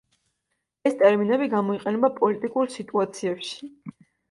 ეს 0.89 0.97
ტერმინები 1.01 1.51
გამოიყენება 1.51 2.11
პოლიტიკურ 2.17 2.73
სიტუაციებში. 2.79 3.73